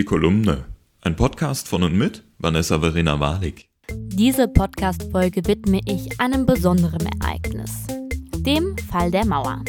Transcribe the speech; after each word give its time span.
Die 0.00 0.06
Kolumne. 0.06 0.64
Ein 1.02 1.14
Podcast 1.14 1.68
von 1.68 1.82
und 1.82 1.92
mit 1.92 2.24
Vanessa 2.38 2.78
Verena 2.78 3.20
Walik. 3.20 3.68
Diese 3.90 4.48
Podcast-Folge 4.48 5.46
widme 5.46 5.80
ich 5.84 6.18
einem 6.18 6.46
besonderen 6.46 7.06
Ereignis. 7.20 7.86
Dem 8.34 8.78
Fall 8.78 9.10
der 9.10 9.26
Mauer. 9.26 9.62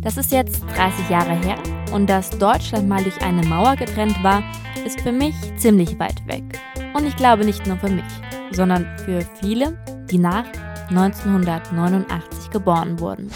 Das 0.00 0.16
ist 0.16 0.32
jetzt 0.32 0.62
30 0.62 1.10
Jahre 1.10 1.38
her 1.44 1.62
und 1.92 2.08
dass 2.08 2.30
Deutschland 2.30 2.88
mal 2.88 3.02
durch 3.02 3.20
eine 3.20 3.46
Mauer 3.46 3.76
getrennt 3.76 4.16
war, 4.24 4.42
ist 4.86 5.02
für 5.02 5.12
mich 5.12 5.34
ziemlich 5.58 5.98
weit 5.98 6.26
weg. 6.26 6.58
Und 6.94 7.04
ich 7.06 7.16
glaube 7.16 7.44
nicht 7.44 7.66
nur 7.66 7.76
für 7.76 7.90
mich, 7.90 8.10
sondern 8.52 8.86
für 9.04 9.20
viele, 9.42 9.78
die 10.10 10.16
nach 10.16 10.46
1989 10.88 12.48
geboren 12.48 12.98
wurden. 12.98 13.30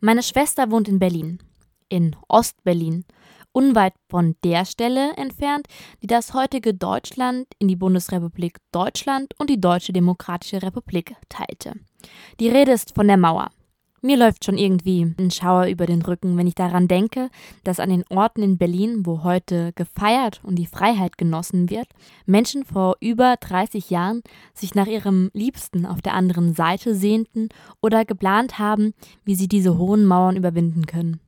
Meine 0.00 0.22
Schwester 0.22 0.70
wohnt 0.70 0.88
in 0.88 0.98
Berlin, 0.98 1.38
in 1.90 2.16
Ostberlin 2.28 3.04
unweit 3.56 3.94
von 4.10 4.36
der 4.44 4.66
Stelle 4.66 5.14
entfernt, 5.16 5.66
die 6.02 6.06
das 6.06 6.34
heutige 6.34 6.74
Deutschland 6.74 7.46
in 7.58 7.68
die 7.68 7.76
Bundesrepublik 7.76 8.58
Deutschland 8.70 9.32
und 9.38 9.48
die 9.48 9.60
Deutsche 9.60 9.94
Demokratische 9.94 10.62
Republik 10.62 11.16
teilte. 11.30 11.72
Die 12.38 12.50
Rede 12.50 12.72
ist 12.72 12.94
von 12.94 13.08
der 13.08 13.16
Mauer. 13.16 13.50
Mir 14.02 14.18
läuft 14.18 14.44
schon 14.44 14.58
irgendwie 14.58 15.14
ein 15.18 15.30
Schauer 15.30 15.68
über 15.68 15.86
den 15.86 16.02
Rücken, 16.02 16.36
wenn 16.36 16.46
ich 16.46 16.54
daran 16.54 16.86
denke, 16.86 17.30
dass 17.64 17.80
an 17.80 17.88
den 17.88 18.04
Orten 18.10 18.42
in 18.42 18.58
Berlin, 18.58 19.06
wo 19.06 19.24
heute 19.24 19.72
gefeiert 19.72 20.42
und 20.44 20.56
die 20.56 20.66
Freiheit 20.66 21.16
genossen 21.16 21.70
wird, 21.70 21.88
Menschen 22.26 22.62
vor 22.62 22.98
über 23.00 23.36
30 23.40 23.88
Jahren 23.88 24.20
sich 24.52 24.74
nach 24.74 24.86
ihrem 24.86 25.30
Liebsten 25.32 25.86
auf 25.86 26.02
der 26.02 26.12
anderen 26.12 26.54
Seite 26.54 26.94
sehnten 26.94 27.48
oder 27.80 28.04
geplant 28.04 28.58
haben, 28.58 28.92
wie 29.24 29.34
sie 29.34 29.48
diese 29.48 29.78
hohen 29.78 30.04
Mauern 30.04 30.36
überwinden 30.36 30.84
können. 30.84 31.20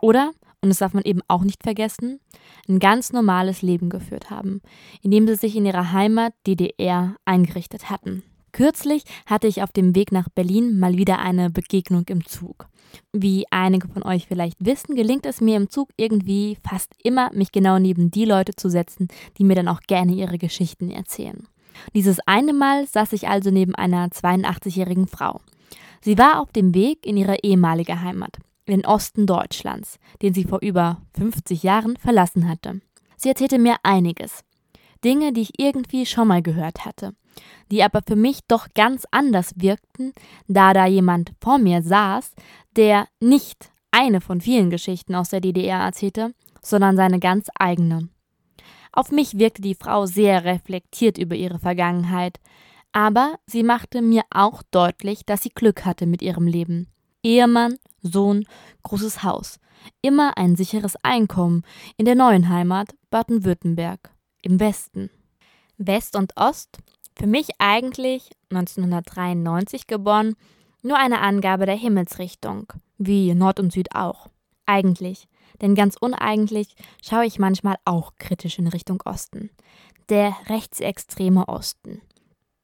Oder 0.00 0.30
und 0.62 0.68
das 0.68 0.78
darf 0.78 0.94
man 0.94 1.02
eben 1.02 1.20
auch 1.26 1.42
nicht 1.42 1.62
vergessen, 1.62 2.20
ein 2.68 2.78
ganz 2.78 3.12
normales 3.12 3.62
Leben 3.62 3.90
geführt 3.90 4.30
haben, 4.30 4.62
indem 5.02 5.26
sie 5.26 5.34
sich 5.34 5.56
in 5.56 5.66
ihrer 5.66 5.92
Heimat 5.92 6.32
DDR 6.46 7.16
eingerichtet 7.24 7.90
hatten. 7.90 8.22
Kürzlich 8.52 9.02
hatte 9.26 9.48
ich 9.48 9.62
auf 9.62 9.72
dem 9.72 9.96
Weg 9.96 10.12
nach 10.12 10.28
Berlin 10.28 10.78
mal 10.78 10.96
wieder 10.96 11.18
eine 11.18 11.50
Begegnung 11.50 12.04
im 12.08 12.24
Zug. 12.24 12.68
Wie 13.12 13.46
einige 13.50 13.88
von 13.88 14.02
euch 14.02 14.26
vielleicht 14.26 14.64
wissen, 14.64 14.94
gelingt 14.94 15.26
es 15.26 15.40
mir 15.40 15.56
im 15.56 15.70
Zug 15.70 15.88
irgendwie 15.96 16.58
fast 16.62 16.92
immer, 17.02 17.32
mich 17.32 17.50
genau 17.50 17.78
neben 17.78 18.10
die 18.10 18.26
Leute 18.26 18.54
zu 18.54 18.68
setzen, 18.68 19.08
die 19.38 19.44
mir 19.44 19.54
dann 19.54 19.68
auch 19.68 19.80
gerne 19.80 20.12
ihre 20.12 20.38
Geschichten 20.38 20.90
erzählen. 20.90 21.48
Dieses 21.94 22.20
eine 22.26 22.52
Mal 22.52 22.86
saß 22.86 23.14
ich 23.14 23.26
also 23.26 23.50
neben 23.50 23.74
einer 23.74 24.08
82-jährigen 24.08 25.08
Frau. 25.08 25.40
Sie 26.02 26.18
war 26.18 26.40
auf 26.40 26.52
dem 26.52 26.74
Weg 26.74 27.06
in 27.06 27.16
ihre 27.16 27.38
ehemalige 27.42 28.02
Heimat 28.02 28.38
den 28.72 28.86
Osten 28.86 29.26
Deutschlands, 29.26 29.98
den 30.22 30.32
sie 30.32 30.44
vor 30.44 30.60
über 30.62 31.02
50 31.16 31.62
Jahren 31.62 31.96
verlassen 31.96 32.48
hatte. 32.48 32.80
Sie 33.16 33.28
erzählte 33.28 33.58
mir 33.58 33.76
einiges. 33.82 34.44
Dinge, 35.04 35.32
die 35.32 35.42
ich 35.42 35.60
irgendwie 35.60 36.06
schon 36.06 36.28
mal 36.28 36.42
gehört 36.42 36.84
hatte, 36.84 37.14
die 37.70 37.82
aber 37.82 38.00
für 38.06 38.16
mich 38.16 38.40
doch 38.48 38.68
ganz 38.74 39.04
anders 39.10 39.52
wirkten, 39.56 40.12
da 40.48 40.72
da 40.72 40.86
jemand 40.86 41.32
vor 41.40 41.58
mir 41.58 41.82
saß, 41.82 42.32
der 42.76 43.08
nicht 43.20 43.70
eine 43.90 44.20
von 44.20 44.40
vielen 44.40 44.70
Geschichten 44.70 45.14
aus 45.14 45.28
der 45.28 45.40
DDR 45.40 45.80
erzählte, 45.80 46.34
sondern 46.62 46.96
seine 46.96 47.18
ganz 47.18 47.48
eigene. 47.54 48.08
Auf 48.92 49.10
mich 49.10 49.38
wirkte 49.38 49.60
die 49.60 49.74
Frau 49.74 50.06
sehr 50.06 50.44
reflektiert 50.44 51.18
über 51.18 51.34
ihre 51.34 51.58
Vergangenheit, 51.58 52.40
aber 52.92 53.38
sie 53.46 53.62
machte 53.62 54.02
mir 54.02 54.22
auch 54.30 54.62
deutlich, 54.70 55.26
dass 55.26 55.42
sie 55.42 55.50
Glück 55.50 55.84
hatte 55.84 56.06
mit 56.06 56.22
ihrem 56.22 56.46
Leben. 56.46 56.91
Ehemann, 57.22 57.78
Sohn, 58.02 58.46
großes 58.82 59.22
Haus. 59.22 59.60
Immer 60.00 60.36
ein 60.36 60.56
sicheres 60.56 60.96
Einkommen 61.02 61.62
in 61.96 62.04
der 62.04 62.14
neuen 62.14 62.48
Heimat 62.48 62.94
Baden-Württemberg, 63.10 64.10
im 64.42 64.60
Westen. 64.60 65.10
West 65.76 66.16
und 66.16 66.36
Ost, 66.36 66.78
für 67.16 67.26
mich 67.26 67.48
eigentlich 67.58 68.30
1993 68.50 69.86
geboren, 69.86 70.34
nur 70.82 70.98
eine 70.98 71.20
Angabe 71.20 71.66
der 71.66 71.76
Himmelsrichtung, 71.76 72.72
wie 72.98 73.34
Nord 73.34 73.60
und 73.60 73.72
Süd 73.72 73.94
auch. 73.94 74.28
Eigentlich, 74.66 75.28
denn 75.60 75.74
ganz 75.74 75.96
uneigentlich 75.96 76.74
schaue 77.02 77.26
ich 77.26 77.38
manchmal 77.38 77.76
auch 77.84 78.12
kritisch 78.18 78.58
in 78.58 78.66
Richtung 78.66 79.00
Osten. 79.04 79.50
Der 80.08 80.34
rechtsextreme 80.48 81.48
Osten. 81.48 82.02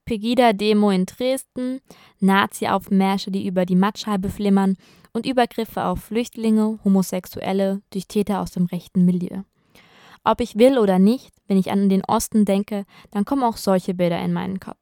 Pegida-Demo 0.08 0.90
in 0.90 1.04
Dresden, 1.04 1.80
Nazi-Aufmärsche, 2.20 3.30
die 3.30 3.46
über 3.46 3.66
die 3.66 3.76
Mattscheibe 3.76 4.30
flimmern 4.30 4.78
und 5.12 5.26
Übergriffe 5.26 5.84
auf 5.84 6.00
Flüchtlinge, 6.04 6.78
Homosexuelle 6.82 7.82
durch 7.90 8.08
Täter 8.08 8.40
aus 8.40 8.52
dem 8.52 8.64
rechten 8.64 9.04
Milieu. 9.04 9.42
Ob 10.24 10.40
ich 10.40 10.56
will 10.56 10.78
oder 10.78 10.98
nicht, 10.98 11.34
wenn 11.46 11.58
ich 11.58 11.70
an 11.70 11.90
den 11.90 12.02
Osten 12.06 12.46
denke, 12.46 12.86
dann 13.10 13.26
kommen 13.26 13.42
auch 13.42 13.58
solche 13.58 13.92
Bilder 13.92 14.18
in 14.20 14.32
meinen 14.32 14.60
Kopf. 14.60 14.78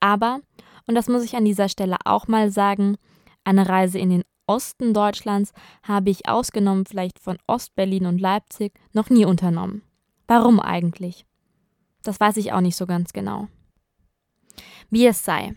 Aber, 0.00 0.40
und 0.88 0.96
das 0.96 1.08
muss 1.08 1.22
ich 1.22 1.36
an 1.36 1.44
dieser 1.44 1.68
Stelle 1.68 1.96
auch 2.04 2.26
mal 2.26 2.50
sagen, 2.50 2.96
eine 3.44 3.68
Reise 3.68 4.00
in 4.00 4.10
den 4.10 4.24
Osten 4.48 4.92
Deutschlands 4.92 5.52
habe 5.84 6.10
ich 6.10 6.28
ausgenommen 6.28 6.84
vielleicht 6.84 7.20
von 7.20 7.38
Ostberlin 7.46 8.06
und 8.06 8.20
Leipzig 8.20 8.72
noch 8.92 9.08
nie 9.08 9.24
unternommen. 9.24 9.82
Warum 10.26 10.58
eigentlich? 10.58 11.26
Das 12.02 12.18
weiß 12.18 12.38
ich 12.38 12.52
auch 12.52 12.60
nicht 12.60 12.76
so 12.76 12.86
ganz 12.86 13.12
genau. 13.12 13.46
Wie 14.90 15.06
es 15.06 15.24
sei, 15.24 15.54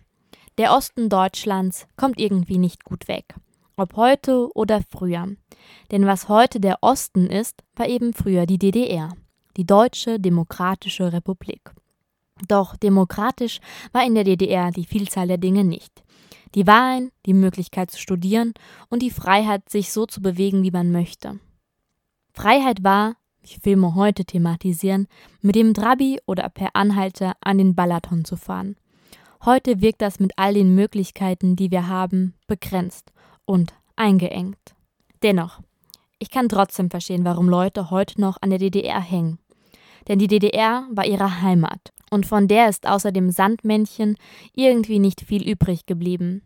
der 0.57 0.73
Osten 0.73 1.09
Deutschlands 1.09 1.87
kommt 1.95 2.19
irgendwie 2.19 2.57
nicht 2.57 2.83
gut 2.83 3.07
weg. 3.07 3.35
Ob 3.77 3.95
heute 3.95 4.49
oder 4.53 4.81
früher. 4.89 5.29
Denn 5.91 6.05
was 6.05 6.27
heute 6.27 6.59
der 6.59 6.79
Osten 6.81 7.27
ist, 7.27 7.63
war 7.75 7.87
eben 7.87 8.13
früher 8.13 8.45
die 8.45 8.59
DDR, 8.59 9.13
die 9.57 9.65
Deutsche 9.65 10.19
Demokratische 10.19 11.13
Republik. 11.13 11.71
Doch 12.47 12.75
demokratisch 12.75 13.59
war 13.91 14.05
in 14.05 14.13
der 14.13 14.23
DDR 14.23 14.71
die 14.71 14.85
Vielzahl 14.85 15.27
der 15.27 15.37
Dinge 15.37 15.63
nicht. 15.63 16.03
Die 16.53 16.67
Wahlen, 16.67 17.11
die 17.25 17.33
Möglichkeit 17.33 17.91
zu 17.91 17.97
studieren 17.97 18.53
und 18.89 19.01
die 19.01 19.11
Freiheit, 19.11 19.69
sich 19.69 19.91
so 19.91 20.05
zu 20.05 20.21
bewegen, 20.21 20.63
wie 20.63 20.71
man 20.71 20.91
möchte. 20.91 21.39
Freiheit 22.33 22.83
war, 22.83 23.15
wie 23.41 23.59
Filme 23.59 23.95
heute 23.95 24.25
thematisieren, 24.25 25.07
mit 25.41 25.55
dem 25.55 25.73
Trabi 25.73 26.19
oder 26.25 26.49
per 26.49 26.75
Anhalter 26.75 27.33
an 27.41 27.57
den 27.57 27.73
Balaton 27.73 28.25
zu 28.25 28.35
fahren 28.35 28.75
Heute 29.43 29.81
wirkt 29.81 30.03
das 30.03 30.19
mit 30.19 30.33
all 30.35 30.53
den 30.53 30.75
Möglichkeiten, 30.75 31.55
die 31.55 31.71
wir 31.71 31.87
haben, 31.87 32.35
begrenzt 32.45 33.11
und 33.45 33.73
eingeengt. 33.95 34.75
Dennoch, 35.23 35.61
ich 36.19 36.29
kann 36.29 36.47
trotzdem 36.47 36.91
verstehen, 36.91 37.25
warum 37.25 37.49
Leute 37.49 37.89
heute 37.89 38.21
noch 38.21 38.37
an 38.41 38.51
der 38.51 38.59
DDR 38.59 39.01
hängen. 39.01 39.39
Denn 40.07 40.19
die 40.19 40.27
DDR 40.27 40.85
war 40.91 41.07
ihre 41.07 41.41
Heimat 41.41 41.91
und 42.11 42.27
von 42.27 42.47
der 42.47 42.69
ist 42.69 42.87
außer 42.87 43.11
dem 43.11 43.31
Sandmännchen 43.31 44.15
irgendwie 44.53 44.99
nicht 44.99 45.21
viel 45.21 45.49
übrig 45.49 45.87
geblieben. 45.87 46.43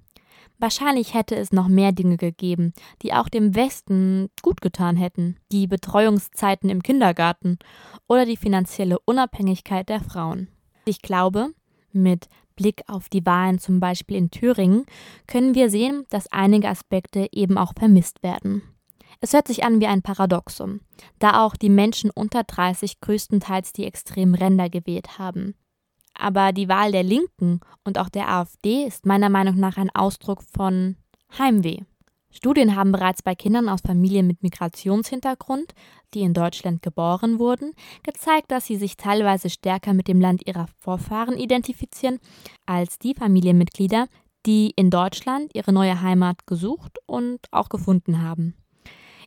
Wahrscheinlich 0.57 1.13
hätte 1.13 1.35
es 1.35 1.51
noch 1.51 1.67
mehr 1.67 1.91
Dinge 1.91 2.16
gegeben, 2.16 2.72
die 3.01 3.13
auch 3.13 3.28
dem 3.28 3.55
Westen 3.55 4.29
gut 4.41 4.61
getan 4.61 4.95
hätten, 4.95 5.35
die 5.51 5.67
Betreuungszeiten 5.67 6.69
im 6.69 6.81
Kindergarten 6.81 7.59
oder 8.07 8.25
die 8.25 8.38
finanzielle 8.38 9.00
Unabhängigkeit 9.00 9.89
der 9.89 10.00
Frauen. 10.00 10.47
Ich 10.85 11.01
glaube, 11.01 11.50
mit 11.91 12.29
Blick 12.55 12.83
auf 12.88 13.09
die 13.09 13.25
Wahlen 13.25 13.59
zum 13.59 13.79
Beispiel 13.79 14.17
in 14.17 14.31
Thüringen 14.31 14.85
können 15.27 15.55
wir 15.55 15.69
sehen, 15.69 16.05
dass 16.09 16.31
einige 16.31 16.69
Aspekte 16.69 17.27
eben 17.31 17.57
auch 17.57 17.73
vermisst 17.77 18.23
werden. 18.23 18.63
Es 19.21 19.33
hört 19.33 19.47
sich 19.47 19.63
an 19.63 19.79
wie 19.79 19.88
ein 19.88 20.01
Paradoxum, 20.01 20.81
da 21.19 21.43
auch 21.45 21.55
die 21.55 21.69
Menschen 21.69 22.11
unter 22.11 22.43
30 22.43 22.99
größtenteils 23.01 23.73
die 23.73 23.85
extremen 23.85 24.35
Ränder 24.35 24.69
gewählt 24.69 25.17
haben. 25.17 25.55
Aber 26.13 26.53
die 26.53 26.69
Wahl 26.69 26.91
der 26.91 27.03
Linken 27.03 27.59
und 27.83 27.97
auch 27.97 28.09
der 28.09 28.29
AfD 28.29 28.83
ist 28.83 29.05
meiner 29.05 29.29
Meinung 29.29 29.55
nach 29.57 29.77
ein 29.77 29.89
Ausdruck 29.89 30.43
von 30.43 30.95
Heimweh. 31.37 31.81
Studien 32.35 32.75
haben 32.75 32.91
bereits 32.91 33.23
bei 33.23 33.34
Kindern 33.34 33.69
aus 33.69 33.79
Familien 33.79 34.28
mit 34.28 34.44
Migrationshintergrund, 34.44 35.73
die 36.13 36.19
in 36.19 36.34
Deutschland 36.34 36.81
geboren 36.81 37.40
wurden, 37.40 37.72
gezeigt, 38.03 38.51
dass 38.51 38.66
sie 38.66 38.76
sich 38.76 38.97
teilweise 38.97 39.49
stärker 39.49 39.93
mit 39.93 40.09
dem 40.09 40.20
Land 40.20 40.46
ihrer 40.46 40.67
Vorfahren 40.82 41.37
identifizieren 41.37 42.20
als 42.66 42.99
die 42.99 43.16
Familienmitglieder, 43.16 44.08
die 44.46 44.73
in 44.76 44.90
Deutschland 44.90 45.55
ihre 45.55 45.72
neue 45.72 46.02
Heimat 46.02 46.46
gesucht 46.46 46.97
und 47.05 47.40
auch 47.52 47.70
gefunden 47.70 48.22
haben. 48.22 48.53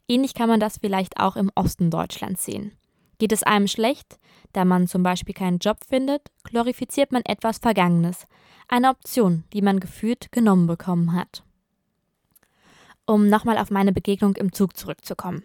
Ähnlich 0.06 0.34
kann 0.34 0.50
man 0.50 0.60
das 0.60 0.76
vielleicht 0.76 1.18
auch 1.18 1.36
im 1.36 1.50
Osten 1.54 1.90
Deutschlands 1.90 2.44
sehen. 2.44 2.72
Geht 3.18 3.32
es 3.32 3.42
einem 3.42 3.68
schlecht, 3.68 4.18
da 4.52 4.66
man 4.66 4.86
zum 4.86 5.02
Beispiel 5.02 5.34
keinen 5.34 5.58
Job 5.58 5.78
findet, 5.88 6.28
glorifiziert 6.44 7.10
man 7.10 7.22
etwas 7.24 7.56
Vergangenes, 7.56 8.26
eine 8.68 8.90
Option, 8.90 9.44
die 9.54 9.62
man 9.62 9.80
gefühlt 9.80 10.30
genommen 10.30 10.66
bekommen 10.66 11.14
hat 11.14 11.42
um 13.08 13.28
nochmal 13.28 13.58
auf 13.58 13.70
meine 13.70 13.92
Begegnung 13.92 14.36
im 14.36 14.52
Zug 14.52 14.76
zurückzukommen. 14.76 15.42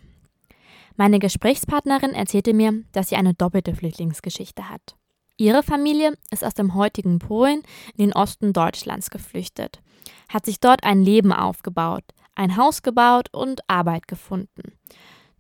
Meine 0.98 1.18
Gesprächspartnerin 1.18 2.12
erzählte 2.12 2.54
mir, 2.54 2.84
dass 2.92 3.10
sie 3.10 3.16
eine 3.16 3.34
doppelte 3.34 3.74
Flüchtlingsgeschichte 3.74 4.70
hat. 4.70 4.96
Ihre 5.38 5.64
Familie 5.64 6.14
ist 6.30 6.46
aus 6.46 6.54
dem 6.54 6.76
heutigen 6.76 7.18
Polen 7.18 7.64
in 7.96 8.06
den 8.06 8.14
Osten 8.14 8.54
Deutschlands 8.54 9.10
geflüchtet, 9.10 9.82
hat 10.30 10.46
sich 10.46 10.60
dort 10.60 10.84
ein 10.84 11.02
Leben 11.02 11.32
aufgebaut, 11.32 12.04
ein 12.36 12.58
Haus 12.58 12.84
gebaut 12.84 13.30
und 13.32 13.62
Arbeit 13.68 14.08
gefunden. 14.08 14.74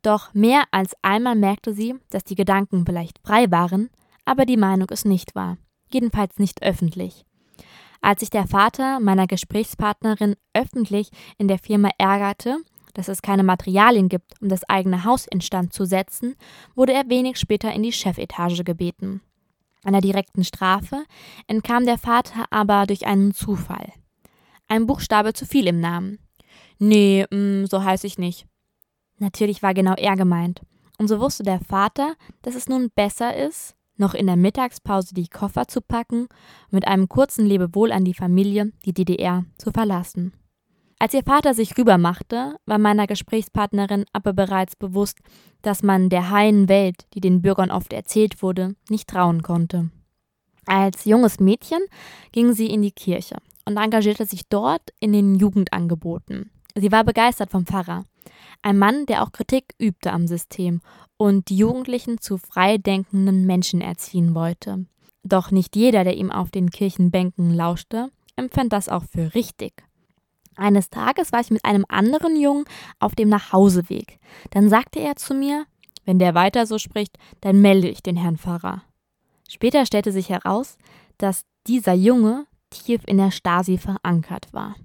Doch 0.01 0.33
mehr 0.33 0.63
als 0.71 0.95
einmal 1.01 1.35
merkte 1.35 1.73
sie, 1.73 1.95
dass 2.09 2.23
die 2.23 2.35
Gedanken 2.35 2.85
vielleicht 2.85 3.19
frei 3.19 3.51
waren, 3.51 3.89
aber 4.25 4.45
die 4.45 4.57
Meinung 4.57 4.87
es 4.89 5.05
nicht 5.05 5.35
war, 5.35 5.57
jedenfalls 5.91 6.39
nicht 6.39 6.63
öffentlich. 6.63 7.25
Als 8.03 8.19
sich 8.19 8.29
der 8.29 8.47
Vater 8.47 8.99
meiner 8.99 9.27
Gesprächspartnerin 9.27 10.35
öffentlich 10.53 11.09
in 11.37 11.47
der 11.47 11.57
Firma 11.57 11.89
ärgerte, 11.97 12.57
dass 12.93 13.07
es 13.07 13.21
keine 13.21 13.43
Materialien 13.43 14.09
gibt, 14.09 14.33
um 14.41 14.49
das 14.49 14.67
eigene 14.67 15.05
Haus 15.05 15.25
instand 15.25 15.71
zu 15.71 15.85
setzen, 15.85 16.35
wurde 16.75 16.91
er 16.91 17.07
wenig 17.07 17.39
später 17.39 17.71
in 17.71 17.81
die 17.81 17.93
Chefetage 17.93 18.65
gebeten. 18.65 19.21
Einer 19.85 20.01
direkten 20.01 20.43
Strafe 20.43 21.05
entkam 21.47 21.85
der 21.85 21.97
Vater 21.97 22.43
aber 22.49 22.85
durch 22.87 23.05
einen 23.05 23.33
Zufall. 23.33 23.93
Ein 24.67 24.85
Buchstabe 24.85 25.31
zu 25.31 25.45
viel 25.45 25.65
im 25.67 25.79
Namen. 25.79 26.19
Nee, 26.79 27.25
mh, 27.31 27.37
mm, 27.37 27.65
so 27.67 27.85
heiß 27.85 28.03
ich 28.03 28.17
nicht. 28.17 28.45
Natürlich 29.17 29.63
war 29.63 29.73
genau 29.73 29.93
er 29.93 30.17
gemeint. 30.17 30.61
Und 30.97 31.07
so 31.07 31.21
wusste 31.21 31.43
der 31.43 31.61
Vater, 31.61 32.15
dass 32.41 32.55
es 32.55 32.67
nun 32.67 32.91
besser 32.93 33.33
ist, 33.33 33.77
noch 34.03 34.13
in 34.13 34.27
der 34.27 34.35
Mittagspause 34.35 35.13
die 35.13 35.29
Koffer 35.29 35.67
zu 35.67 35.81
packen 35.81 36.23
und 36.23 36.73
mit 36.73 36.87
einem 36.87 37.07
kurzen 37.07 37.45
Lebewohl 37.45 37.91
an 37.93 38.03
die 38.03 38.13
Familie 38.13 38.73
die 38.85 38.93
DDR 38.93 39.45
zu 39.57 39.71
verlassen. 39.71 40.33
Als 40.99 41.13
ihr 41.13 41.23
Vater 41.23 41.53
sich 41.53 41.77
rübermachte, 41.77 42.57
war 42.65 42.77
meiner 42.77 43.07
Gesprächspartnerin 43.07 44.05
aber 44.11 44.33
bereits 44.33 44.75
bewusst, 44.75 45.19
dass 45.61 45.83
man 45.83 46.09
der 46.09 46.29
heilen 46.29 46.69
Welt, 46.69 47.07
die 47.13 47.21
den 47.21 47.41
Bürgern 47.41 47.71
oft 47.71 47.93
erzählt 47.93 48.41
wurde, 48.41 48.75
nicht 48.89 49.09
trauen 49.09 49.41
konnte. 49.41 49.89
Als 50.65 51.05
junges 51.05 51.39
Mädchen 51.39 51.81
ging 52.31 52.53
sie 52.53 52.67
in 52.67 52.81
die 52.81 52.91
Kirche 52.91 53.37
und 53.65 53.77
engagierte 53.77 54.25
sich 54.25 54.47
dort 54.49 54.93
in 54.99 55.13
den 55.13 55.35
Jugendangeboten. 55.35 56.51
Sie 56.75 56.91
war 56.91 57.03
begeistert 57.03 57.51
vom 57.51 57.65
Pfarrer, 57.65 58.03
ein 58.61 58.77
Mann, 58.77 59.05
der 59.05 59.23
auch 59.23 59.31
Kritik 59.31 59.75
übte 59.79 60.11
am 60.11 60.27
System 60.27 60.81
und 61.17 61.49
die 61.49 61.57
Jugendlichen 61.57 62.19
zu 62.19 62.37
freidenkenden 62.37 63.45
Menschen 63.45 63.81
erziehen 63.81 64.35
wollte. 64.35 64.85
Doch 65.23 65.51
nicht 65.51 65.75
jeder, 65.75 66.03
der 66.03 66.17
ihm 66.17 66.31
auf 66.31 66.51
den 66.51 66.69
Kirchenbänken 66.69 67.53
lauschte, 67.53 68.09
empfand 68.35 68.73
das 68.73 68.89
auch 68.89 69.03
für 69.03 69.33
richtig. 69.35 69.83
Eines 70.55 70.89
Tages 70.89 71.31
war 71.31 71.39
ich 71.39 71.49
mit 71.49 71.65
einem 71.65 71.85
anderen 71.87 72.39
Jungen 72.39 72.65
auf 72.99 73.15
dem 73.15 73.29
Nachhauseweg. 73.29 74.19
Dann 74.51 74.69
sagte 74.69 74.99
er 74.99 75.15
zu 75.15 75.33
mir, 75.33 75.65
wenn 76.05 76.19
der 76.19 76.35
weiter 76.35 76.65
so 76.65 76.77
spricht, 76.77 77.17
dann 77.41 77.61
melde 77.61 77.87
ich 77.87 78.03
den 78.03 78.17
Herrn 78.17 78.37
Pfarrer. 78.37 78.83
Später 79.49 79.85
stellte 79.85 80.11
sich 80.11 80.29
heraus, 80.29 80.77
dass 81.17 81.45
dieser 81.67 81.93
Junge 81.93 82.45
tief 82.69 83.01
in 83.05 83.17
der 83.17 83.31
Stasi 83.31 83.77
verankert 83.77 84.51
war. 84.51 84.75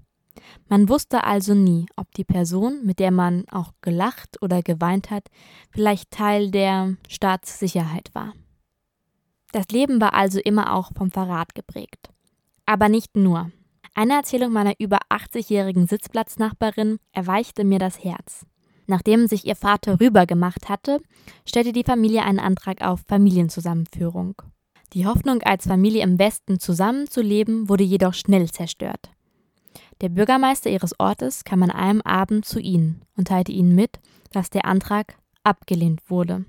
Man 0.68 0.88
wusste 0.88 1.24
also 1.24 1.54
nie, 1.54 1.86
ob 1.96 2.12
die 2.14 2.24
Person, 2.24 2.84
mit 2.84 2.98
der 2.98 3.10
man 3.10 3.44
auch 3.50 3.72
gelacht 3.80 4.40
oder 4.42 4.62
geweint 4.62 5.10
hat, 5.10 5.28
vielleicht 5.70 6.10
Teil 6.10 6.50
der 6.50 6.96
Staatssicherheit 7.08 8.10
war. 8.14 8.34
Das 9.52 9.68
Leben 9.68 10.00
war 10.00 10.12
also 10.14 10.40
immer 10.40 10.74
auch 10.74 10.92
vom 10.94 11.10
Verrat 11.10 11.54
geprägt. 11.54 12.10
Aber 12.66 12.88
nicht 12.88 13.16
nur. 13.16 13.50
Eine 13.94 14.14
Erzählung 14.14 14.52
meiner 14.52 14.74
über 14.78 14.98
80-jährigen 15.10 15.86
Sitzplatznachbarin 15.86 16.98
erweichte 17.12 17.64
mir 17.64 17.78
das 17.78 18.04
Herz. 18.04 18.44
Nachdem 18.86 19.26
sich 19.26 19.46
ihr 19.46 19.56
Vater 19.56 20.00
rübergemacht 20.00 20.68
hatte, 20.68 21.00
stellte 21.46 21.72
die 21.72 21.84
Familie 21.84 22.22
einen 22.22 22.38
Antrag 22.38 22.82
auf 22.82 23.00
Familienzusammenführung. 23.06 24.40
Die 24.94 25.06
Hoffnung, 25.06 25.42
als 25.42 25.66
Familie 25.66 26.02
im 26.02 26.18
Westen 26.18 26.58
zusammenzuleben, 26.58 27.68
wurde 27.68 27.84
jedoch 27.84 28.14
schnell 28.14 28.50
zerstört. 28.50 29.10
Der 30.00 30.08
Bürgermeister 30.08 30.70
ihres 30.70 30.98
Ortes 31.00 31.44
kam 31.44 31.62
an 31.62 31.70
einem 31.70 32.00
Abend 32.02 32.44
zu 32.44 32.60
ihnen 32.60 33.02
und 33.16 33.28
teilte 33.28 33.52
ihnen 33.52 33.74
mit, 33.74 33.98
dass 34.30 34.50
der 34.50 34.64
Antrag 34.64 35.16
abgelehnt 35.42 36.08
wurde. 36.08 36.44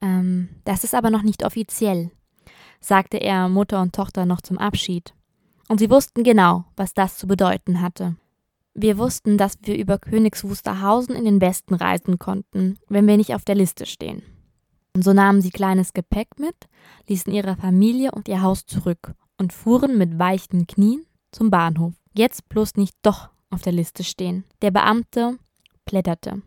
Ähm, 0.00 0.48
das 0.64 0.84
ist 0.84 0.94
aber 0.94 1.10
noch 1.10 1.22
nicht 1.22 1.44
offiziell, 1.44 2.10
sagte 2.80 3.16
er 3.16 3.48
Mutter 3.48 3.80
und 3.80 3.94
Tochter 3.94 4.26
noch 4.26 4.42
zum 4.42 4.58
Abschied. 4.58 5.14
Und 5.68 5.78
sie 5.78 5.90
wussten 5.90 6.22
genau, 6.22 6.66
was 6.76 6.94
das 6.94 7.16
zu 7.16 7.26
bedeuten 7.26 7.80
hatte. 7.80 8.16
Wir 8.74 8.98
wussten, 8.98 9.38
dass 9.38 9.58
wir 9.62 9.76
über 9.76 9.98
Königs 9.98 10.44
Wusterhausen 10.44 11.14
in 11.14 11.24
den 11.24 11.40
Westen 11.40 11.74
reisen 11.74 12.18
konnten, 12.18 12.76
wenn 12.88 13.06
wir 13.06 13.16
nicht 13.16 13.34
auf 13.34 13.44
der 13.44 13.54
Liste 13.54 13.86
stehen. 13.86 14.22
Und 14.94 15.02
so 15.02 15.12
nahmen 15.12 15.40
sie 15.40 15.50
kleines 15.50 15.92
Gepäck 15.92 16.38
mit, 16.38 16.56
ließen 17.08 17.32
ihre 17.32 17.56
Familie 17.56 18.12
und 18.12 18.28
ihr 18.28 18.42
Haus 18.42 18.66
zurück 18.66 19.14
und 19.38 19.52
fuhren 19.52 19.96
mit 19.98 20.18
weichen 20.18 20.66
Knien 20.66 21.06
zum 21.32 21.50
Bahnhof. 21.50 21.94
Jetzt 22.16 22.48
bloß 22.48 22.76
nicht 22.76 22.96
doch 23.02 23.30
auf 23.50 23.62
der 23.62 23.72
Liste 23.72 24.04
stehen. 24.04 24.44
Der 24.62 24.70
Beamte 24.70 25.36
blätterte 25.84 26.42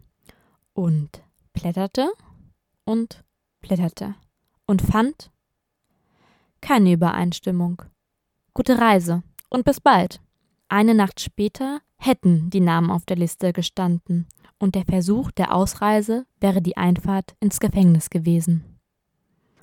und 0.73 1.21
blätterte 1.51 2.09
und 2.85 3.23
blätterte 3.59 4.15
und 4.65 4.81
fand 4.81 5.29
keine 6.61 6.93
Übereinstimmung. 6.93 7.81
Gute 8.53 8.79
Reise 8.79 9.23
und 9.49 9.65
bis 9.65 9.81
bald. 9.81 10.21
Eine 10.69 10.95
Nacht 10.95 11.19
später 11.19 11.81
hätten 11.97 12.49
die 12.49 12.61
Namen 12.61 12.89
auf 12.89 13.05
der 13.05 13.17
Liste 13.17 13.51
gestanden 13.51 14.25
und 14.59 14.73
der 14.75 14.85
Versuch 14.85 15.31
der 15.31 15.53
Ausreise 15.53 16.25
wäre 16.39 16.61
die 16.61 16.77
Einfahrt 16.77 17.35
ins 17.41 17.59
Gefängnis 17.59 18.09
gewesen. 18.09 18.79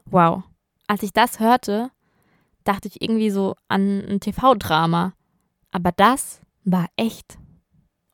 Wow, 0.04 0.42
als 0.86 1.02
ich 1.02 1.12
das 1.12 1.40
hörte, 1.40 1.90
dachte 2.64 2.88
ich 2.88 3.00
irgendwie 3.00 3.30
so 3.30 3.56
an 3.68 4.04
ein 4.06 4.20
TV-Drama. 4.20 5.14
Aber 5.74 5.92
das 5.92 6.40
war 6.64 6.86
echt. 6.96 7.36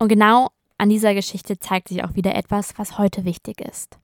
Und 0.00 0.08
genau 0.08 0.48
an 0.78 0.88
dieser 0.88 1.14
Geschichte 1.14 1.60
zeigt 1.60 1.86
sich 1.88 2.02
auch 2.02 2.16
wieder 2.16 2.34
etwas, 2.34 2.76
was 2.76 2.98
heute 2.98 3.24
wichtig 3.24 3.60
ist. 3.60 4.00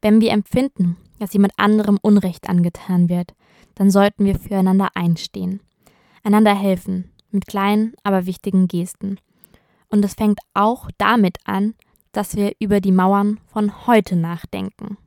Wenn 0.00 0.22
wir 0.22 0.30
empfinden, 0.30 0.96
dass 1.18 1.34
jemand 1.34 1.52
anderem 1.58 1.98
Unrecht 2.00 2.48
angetan 2.48 3.10
wird, 3.10 3.34
dann 3.74 3.90
sollten 3.90 4.24
wir 4.24 4.38
füreinander 4.38 4.88
einstehen 4.94 5.60
einander 6.26 6.54
helfen, 6.54 7.12
mit 7.30 7.46
kleinen, 7.46 7.94
aber 8.02 8.26
wichtigen 8.26 8.66
Gesten. 8.66 9.18
Und 9.88 10.04
es 10.04 10.14
fängt 10.14 10.40
auch 10.54 10.90
damit 10.98 11.38
an, 11.44 11.74
dass 12.10 12.34
wir 12.34 12.52
über 12.58 12.80
die 12.80 12.92
Mauern 12.92 13.38
von 13.46 13.86
heute 13.86 14.16
nachdenken. 14.16 14.98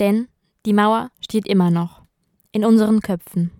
Denn 0.00 0.28
die 0.64 0.72
Mauer 0.72 1.10
steht 1.20 1.46
immer 1.46 1.70
noch 1.70 2.02
in 2.52 2.64
unseren 2.64 3.00
Köpfen. 3.00 3.50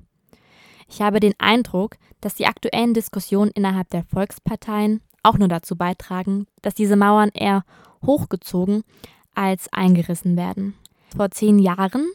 Ich 0.94 1.02
habe 1.02 1.18
den 1.18 1.34
Eindruck, 1.38 1.96
dass 2.20 2.36
die 2.36 2.46
aktuellen 2.46 2.94
Diskussionen 2.94 3.50
innerhalb 3.52 3.90
der 3.90 4.04
Volksparteien 4.04 5.00
auch 5.24 5.36
nur 5.36 5.48
dazu 5.48 5.74
beitragen, 5.74 6.46
dass 6.62 6.72
diese 6.74 6.94
Mauern 6.94 7.30
eher 7.34 7.64
hochgezogen 8.06 8.84
als 9.34 9.72
eingerissen 9.72 10.36
werden. 10.36 10.74
Vor 11.16 11.32
zehn 11.32 11.58
Jahren 11.58 12.06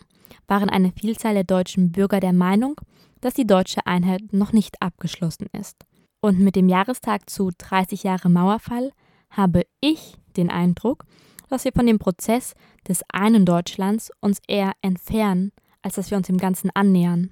waren 0.48 0.70
eine 0.70 0.94
Vielzahl 0.94 1.34
der 1.34 1.44
deutschen 1.44 1.92
Bürger 1.92 2.22
der 2.22 2.32
Meinung, 2.32 2.80
dass 3.20 3.34
die 3.34 3.46
deutsche 3.46 3.86
Einheit 3.86 4.32
noch 4.32 4.54
nicht 4.54 4.82
abgeschlossen 4.82 5.48
ist. 5.52 5.76
Und 6.22 6.40
mit 6.40 6.56
dem 6.56 6.70
Jahrestag 6.70 7.30
zu 7.30 7.52
30 7.58 8.04
Jahre 8.04 8.30
Mauerfall 8.30 8.94
habe 9.30 9.64
ich 9.82 10.16
den 10.38 10.50
Eindruck, 10.50 11.04
dass 11.50 11.66
wir 11.66 11.74
von 11.74 11.86
dem 11.86 12.00
Prozess 12.00 12.54
des 12.88 13.04
einen 13.12 13.46
Deutschlands 13.46 14.10
uns 14.22 14.40
eher 14.48 14.72
entfernen, 14.82 15.52
als 15.82 15.96
dass 15.96 16.12
wir 16.12 16.18
uns 16.18 16.28
dem 16.28 16.38
Ganzen 16.38 16.70
annähern. 16.74 17.30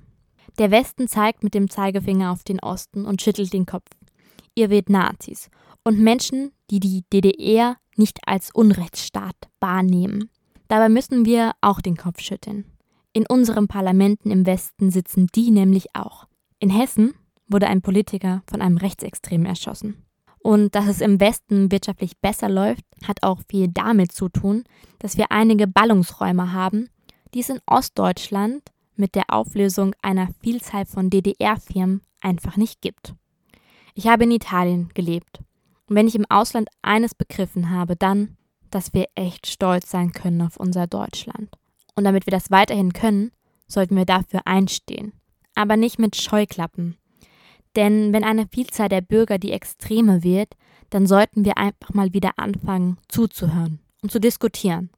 Der 0.58 0.72
Westen 0.72 1.08
zeigt 1.08 1.44
mit 1.44 1.54
dem 1.54 1.70
Zeigefinger 1.70 2.32
auf 2.32 2.44
den 2.44 2.60
Osten 2.60 3.06
und 3.06 3.22
schüttelt 3.22 3.54
den 3.54 3.66
Kopf. 3.66 3.90
Ihr 4.56 4.70
wählt 4.70 4.90
Nazis 4.90 5.50
und 5.84 6.00
Menschen, 6.00 6.52
die 6.72 6.80
die 6.80 7.04
DDR 7.14 7.78
nicht 7.96 8.20
als 8.26 8.52
Unrechtsstaat 8.54 9.36
wahrnehmen. 9.60 10.30
Dabei 10.68 10.90
müssen 10.90 11.26
wir 11.26 11.54
auch 11.62 11.82
den 11.82 11.96
Kopf 11.96 12.22
schütteln. 12.22 12.66
In 13.14 13.26
unseren 13.28 13.68
Parlamenten 13.68 14.32
im 14.32 14.46
Westen 14.46 14.92
sitzen 14.92 15.28
die 15.34 15.52
nämlich 15.52 15.96
auch. 15.96 16.28
In 16.60 16.70
Hessen 16.70 17.14
wurde 17.48 17.68
ein 17.68 17.82
Politiker 17.82 18.44
von 18.50 18.62
einem 18.62 18.78
Rechtsextremen 18.78 19.46
erschossen. 19.46 20.04
Und 20.40 20.76
dass 20.76 20.88
es 20.88 21.02
im 21.02 21.20
Westen 21.20 21.72
wirtschaftlich 21.72 22.18
besser 22.20 22.50
läuft, 22.50 22.84
hat 23.08 23.24
auch 23.24 23.42
viel 23.50 23.68
damit 23.70 24.12
zu 24.12 24.30
tun, 24.30 24.64
dass 25.00 25.18
wir 25.18 25.32
einige 25.32 25.68
Ballungsräume 25.68 26.54
haben, 26.54 26.90
die 27.34 27.40
es 27.40 27.50
in 27.50 27.60
Ostdeutschland 27.66 28.64
mit 29.00 29.16
der 29.16 29.26
Auflösung 29.30 29.96
einer 30.02 30.30
Vielzahl 30.42 30.86
von 30.86 31.10
DDR-Firmen 31.10 32.02
einfach 32.22 32.58
nicht 32.58 32.82
gibt. 32.82 33.14
Ich 33.94 34.08
habe 34.08 34.26
in 34.26 34.32
Italien 34.32 34.90
gelebt. 34.94 35.40
Und 35.88 35.96
wenn 35.96 36.08
ich 36.08 36.16
im 36.16 36.30
Ausland 36.30 36.70
eines 36.82 37.16
begriffen 37.16 37.72
habe, 37.72 37.96
dann, 37.96 38.38
dass 38.70 38.94
wir 38.94 39.08
echt 39.16 39.48
stolz 39.48 39.90
sein 39.90 40.12
können 40.12 40.42
auf 40.42 40.58
unser 40.58 40.88
Deutschland. 40.88 41.50
Und 41.96 42.04
damit 42.04 42.28
wir 42.28 42.32
das 42.32 42.52
weiterhin 42.52 42.94
können, 42.94 43.32
sollten 43.68 43.96
wir 43.96 44.06
dafür 44.06 44.42
einstehen. 44.46 45.14
Aber 45.56 45.78
nicht 45.78 45.98
mit 45.98 46.16
Scheuklappen. 46.16 46.98
Denn 47.76 48.14
wenn 48.14 48.24
eine 48.24 48.48
Vielzahl 48.48 48.90
der 48.90 49.02
Bürger 49.02 49.38
die 49.38 49.52
Extreme 49.52 50.24
wird, 50.24 50.54
dann 50.90 51.08
sollten 51.08 51.46
wir 51.46 51.58
einfach 51.58 51.94
mal 51.94 52.14
wieder 52.14 52.32
anfangen 52.38 52.98
zuzuhören 53.08 53.80
und 54.02 54.12
zu 54.12 54.20
diskutieren. 54.20 54.90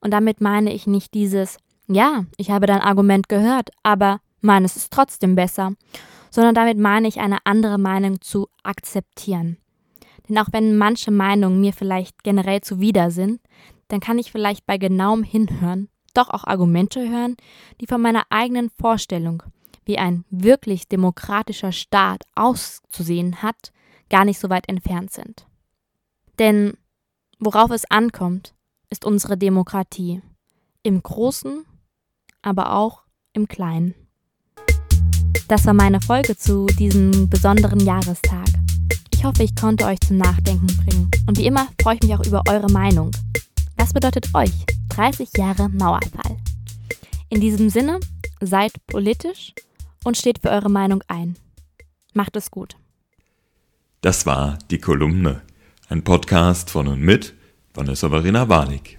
Und 0.00 0.12
damit 0.12 0.40
meine 0.40 0.72
ich 0.72 0.86
nicht 0.86 1.14
dieses, 1.14 1.58
ja, 1.86 2.24
ich 2.36 2.50
habe 2.50 2.66
dein 2.66 2.80
Argument 2.80 3.28
gehört, 3.28 3.70
aber 3.82 4.20
meines 4.40 4.76
ist 4.76 4.92
trotzdem 4.92 5.34
besser, 5.34 5.72
sondern 6.30 6.54
damit 6.54 6.78
meine 6.78 7.08
ich 7.08 7.20
eine 7.20 7.38
andere 7.44 7.78
Meinung 7.78 8.20
zu 8.20 8.48
akzeptieren. 8.62 9.58
Denn 10.28 10.38
auch 10.38 10.48
wenn 10.52 10.76
manche 10.76 11.10
Meinungen 11.10 11.60
mir 11.60 11.72
vielleicht 11.72 12.22
generell 12.22 12.60
zuwider 12.62 13.10
sind, 13.10 13.40
dann 13.88 14.00
kann 14.00 14.18
ich 14.18 14.32
vielleicht 14.32 14.66
bei 14.66 14.78
genauem 14.78 15.22
Hinhören 15.22 15.88
doch 16.14 16.30
auch 16.30 16.44
Argumente 16.44 17.08
hören, 17.08 17.36
die 17.80 17.86
von 17.86 18.00
meiner 18.00 18.24
eigenen 18.30 18.70
Vorstellung, 18.70 19.42
wie 19.84 19.98
ein 19.98 20.24
wirklich 20.30 20.88
demokratischer 20.88 21.72
Staat 21.72 22.22
auszusehen 22.34 23.42
hat, 23.42 23.72
gar 24.08 24.24
nicht 24.24 24.38
so 24.38 24.48
weit 24.48 24.68
entfernt 24.68 25.12
sind. 25.12 25.46
Denn 26.38 26.74
worauf 27.38 27.70
es 27.70 27.90
ankommt, 27.90 28.54
ist 28.90 29.04
unsere 29.04 29.36
Demokratie. 29.36 30.22
Im 30.82 31.02
Großen, 31.02 31.64
aber 32.44 32.74
auch 32.74 33.02
im 33.32 33.48
Kleinen. 33.48 33.94
Das 35.48 35.66
war 35.66 35.74
meine 35.74 36.00
Folge 36.00 36.36
zu 36.36 36.66
diesem 36.66 37.28
besonderen 37.28 37.80
Jahrestag. 37.80 38.46
Ich 39.12 39.24
hoffe, 39.24 39.42
ich 39.42 39.54
konnte 39.56 39.84
euch 39.86 40.00
zum 40.00 40.18
Nachdenken 40.18 40.66
bringen. 40.66 41.10
Und 41.26 41.38
wie 41.38 41.46
immer 41.46 41.68
freue 41.82 41.96
ich 41.96 42.02
mich 42.02 42.14
auch 42.14 42.24
über 42.24 42.42
eure 42.48 42.70
Meinung. 42.70 43.10
Was 43.76 43.92
bedeutet 43.92 44.28
euch 44.34 44.52
30 44.90 45.30
Jahre 45.36 45.68
Mauerfall? 45.70 46.36
In 47.28 47.40
diesem 47.40 47.70
Sinne, 47.70 48.00
seid 48.40 48.72
politisch 48.86 49.54
und 50.04 50.16
steht 50.16 50.40
für 50.40 50.50
eure 50.50 50.70
Meinung 50.70 51.02
ein. 51.08 51.36
Macht 52.12 52.36
es 52.36 52.50
gut. 52.50 52.76
Das 54.02 54.26
war 54.26 54.58
die 54.70 54.78
Kolumne, 54.78 55.42
ein 55.88 56.04
Podcast 56.04 56.70
von 56.70 56.88
und 56.88 57.00
mit 57.00 57.34
Vanessa 57.72 58.08
Verena 58.10 58.48
Warnig. 58.48 58.98